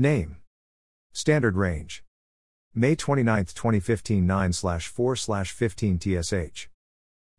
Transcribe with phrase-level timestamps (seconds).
[0.00, 0.36] Name.
[1.12, 2.02] Standard range.
[2.74, 6.70] May 29, 2015 9 4 15 TSH.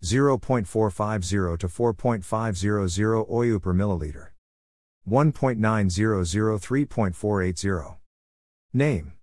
[0.03, 4.27] 0.450 to 4.500 OU per milliliter.
[5.09, 7.97] 1.9003.480.
[8.73, 9.14] Name.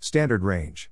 [0.00, 0.90] Standard range.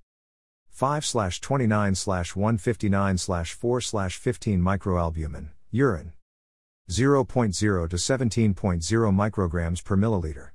[0.69, 1.11] 5
[1.41, 6.13] 29 159 4 15 microalbumin, urine.
[6.91, 8.55] 0.0 to 17.0
[9.15, 10.51] micrograms per milliliter.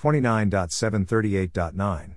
[0.00, 2.14] 29.738.9.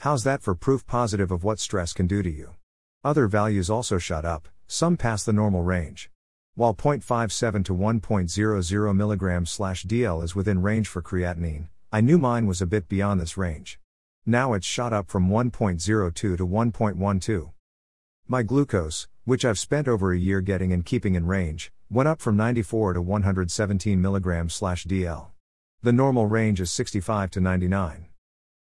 [0.00, 2.56] How's that for proof positive of what stress can do to you?
[3.04, 6.10] Other values also shot up, some past the normal range.
[6.56, 12.60] While 0.57 to 1.00 mg DL is within range for creatinine, I knew mine was
[12.60, 13.78] a bit beyond this range.
[14.26, 17.52] Now it's shot up from 1.02 to 1.12.
[18.26, 22.20] My glucose, which I've spent over a year getting and keeping in range, went up
[22.20, 25.35] from 94 to 117 mg DL.
[25.82, 28.06] The normal range is 65 to 99.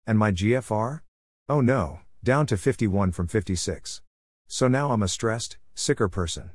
[0.06, 1.00] And my GFR?
[1.48, 4.02] Oh no, down to 51 from 56.
[4.48, 6.50] So now I'm a stressed, sicker person.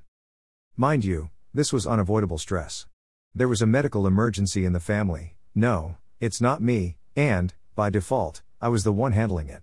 [0.76, 2.88] Mind you, this was unavoidable stress.
[3.34, 8.42] There was a medical emergency in the family, no, it's not me, and, by default,
[8.62, 9.62] I was the one handling it.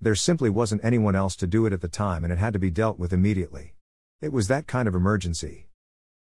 [0.00, 2.58] There simply wasn't anyone else to do it at the time and it had to
[2.58, 3.74] be dealt with immediately.
[4.20, 5.68] It was that kind of emergency.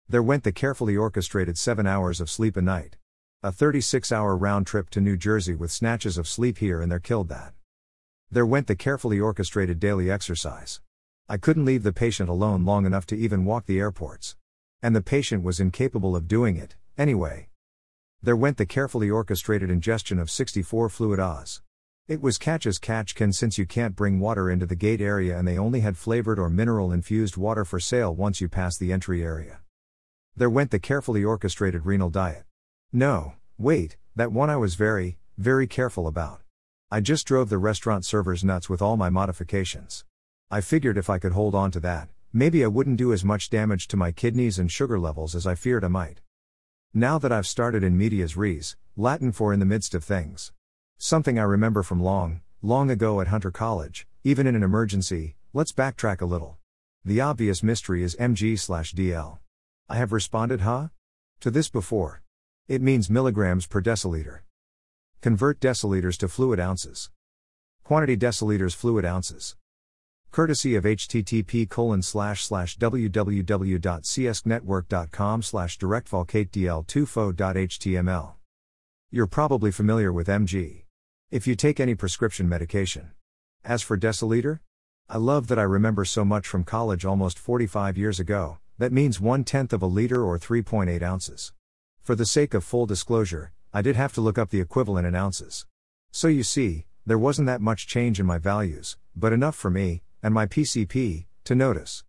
[0.09, 2.97] There went the carefully orchestrated seven hours of sleep a night.
[3.43, 7.01] A 36 hour round trip to New Jersey with snatches of sleep here and there
[7.01, 7.55] killed that.
[8.31, 10.83] There went the carefully orchestrated daily exercise.
[11.27, 14.37] I couldn't leave the patient alone long enough to even walk the airports.
[14.83, 17.49] And the patient was incapable of doing it, anyway.
[18.23, 21.63] There went the carefully orchestrated ingestion of 64 fluid Oz.
[22.09, 25.39] It was catch as catch can since you can't bring water into the gate area
[25.39, 28.93] and they only had flavored or mineral infused water for sale once you pass the
[28.93, 29.61] entry area.
[30.37, 32.45] There went the carefully orchestrated renal diet.
[32.93, 36.41] No, wait, that one I was very, very careful about.
[36.91, 40.05] I just drove the restaurant servers nuts with all my modifications.
[40.51, 43.49] I figured if I could hold on to that, maybe I wouldn't do as much
[43.49, 46.21] damage to my kidneys and sugar levels as I feared I might.
[46.93, 50.51] Now that I've started in medias res, Latin for in the midst of things.
[50.99, 55.71] Something I remember from long, long ago at Hunter College, even in an emergency, let's
[55.71, 56.59] backtrack a little.
[57.05, 59.39] The obvious mystery is MG slash DL.
[59.89, 60.89] I have responded, huh?
[61.39, 62.23] To this before.
[62.71, 64.43] It means milligrams per deciliter.
[65.21, 67.11] Convert deciliters to fluid ounces.
[67.83, 69.57] Quantity deciliters fluid ounces.
[70.31, 78.35] Courtesy of http colon slash slash www.csnetwork.com slash directvolcatedl2fo.html.
[79.11, 80.85] You're probably familiar with MG.
[81.33, 83.11] If you take any prescription medication.
[83.65, 84.61] As for deciliter?
[85.09, 89.21] I love that I remember so much from college almost 45 years ago, that means
[89.21, 91.53] one tenth of a liter or 3.8 ounces.
[92.11, 95.15] For the sake of full disclosure, I did have to look up the equivalent in
[95.15, 95.65] ounces.
[96.11, 100.03] So you see, there wasn't that much change in my values, but enough for me,
[100.21, 102.03] and my PCP, to notice.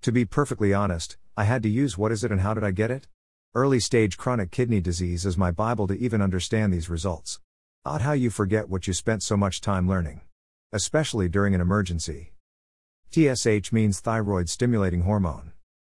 [0.00, 2.70] To be perfectly honest, I had to use what is it and how did I
[2.70, 3.08] get it?
[3.54, 7.38] Early stage chronic kidney disease as my Bible to even understand these results.
[7.84, 10.22] Odd how you forget what you spent so much time learning.
[10.72, 12.32] Especially during an emergency.
[13.10, 15.52] TSH means thyroid stimulating hormone.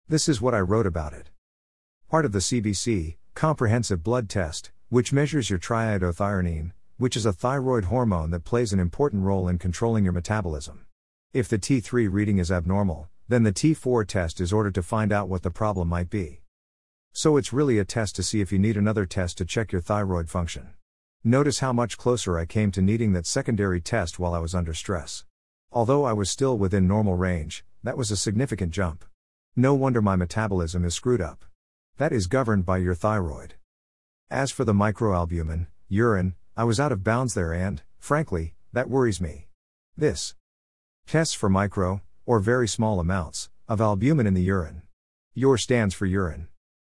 [0.10, 1.30] This is what I wrote about it.
[2.10, 7.86] Part of the CBC, comprehensive blood test, which measures your triiodothyronine, which is a thyroid
[7.86, 10.86] hormone that plays an important role in controlling your metabolism.
[11.32, 15.30] If the T3 reading is abnormal, then the T4 test is ordered to find out
[15.30, 16.42] what the problem might be.
[17.14, 19.80] So it's really a test to see if you need another test to check your
[19.80, 20.72] thyroid function.
[21.24, 24.74] Notice how much closer I came to needing that secondary test while I was under
[24.74, 25.24] stress.
[25.72, 29.06] Although I was still within normal range, that was a significant jump.
[29.56, 31.46] No wonder my metabolism is screwed up.
[32.00, 33.56] That is governed by your thyroid.
[34.32, 39.20] As for the microalbumin, urine, I was out of bounds there and, frankly, that worries
[39.20, 39.50] me.
[39.98, 40.34] This
[41.08, 44.84] tests for micro, or very small amounts, of albumin in the urine.
[45.38, 46.48] UR stands for urine.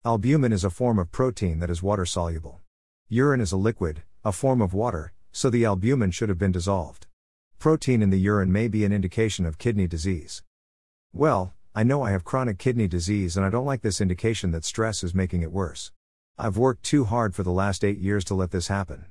[0.04, 2.62] Albumin is a form of protein that is water soluble.
[3.08, 7.06] Urine is a liquid, a form of water, so the albumin should have been dissolved.
[7.60, 10.42] Protein in the urine may be an indication of kidney disease.
[11.14, 14.64] Well, I know I have chronic kidney disease and I don't like this indication that
[14.64, 15.92] stress is making it worse.
[16.38, 19.08] I've worked too hard for the last eight years to let this happen.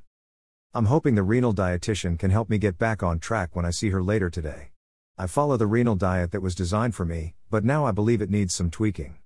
[0.72, 3.90] I'm hoping the renal dietitian can help me get back on track when I see
[3.90, 4.70] her later today.
[5.18, 8.30] I follow the renal diet that was designed for me, but now I believe it
[8.30, 9.18] needs some tweaking.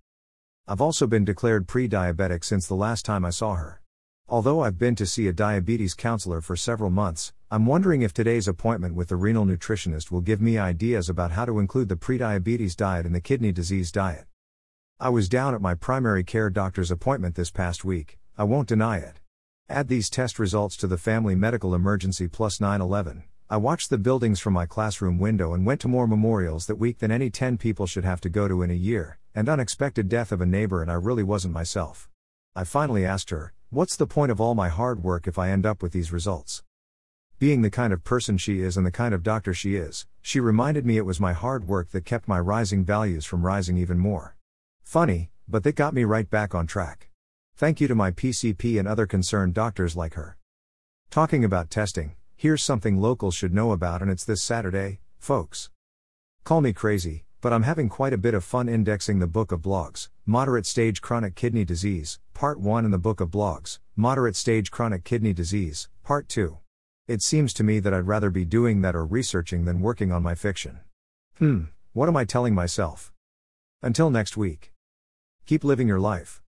[0.67, 3.81] I've also been declared pre diabetic since the last time I saw her.
[4.29, 8.47] Although I've been to see a diabetes counselor for several months, I'm wondering if today's
[8.47, 12.77] appointment with the renal nutritionist will give me ideas about how to include the prediabetes
[12.77, 14.27] diet in the kidney disease diet.
[15.01, 18.99] I was down at my primary care doctor's appointment this past week, I won't deny
[18.99, 19.21] it.
[19.67, 23.25] Add these test results to the family medical emergency plus 9 11.
[23.49, 26.99] I watched the buildings from my classroom window and went to more memorials that week
[26.99, 30.33] than any 10 people should have to go to in a year, and unexpected death
[30.33, 32.11] of a neighbor, and I really wasn't myself.
[32.55, 35.65] I finally asked her, What's the point of all my hard work if I end
[35.65, 36.63] up with these results?
[37.41, 40.41] Being the kind of person she is and the kind of doctor she is, she
[40.41, 43.97] reminded me it was my hard work that kept my rising values from rising even
[43.97, 44.35] more.
[44.83, 47.11] Funny, but that got me right back on track.
[47.55, 50.37] Thank you to my PCP and other concerned doctors like her.
[51.11, 55.71] Talking about testing, here's something locals should know about, and it's this Saturday, folks.
[56.43, 59.63] Call me crazy, but I'm having quite a bit of fun indexing the book of
[59.63, 64.73] blogs, Moderate Stage Chronic Kidney Disease, Part 1, and the book of blogs, Moderate Stage
[64.73, 66.59] Chronic Kidney Disease, Part 2.
[67.09, 70.23] It seems to me that I'd rather be doing that or researching than working on
[70.23, 70.81] my fiction.
[71.39, 71.61] Hmm,
[71.95, 73.15] what am I telling myself?
[73.83, 74.75] Until next week.
[75.47, 76.37] Keep living your life.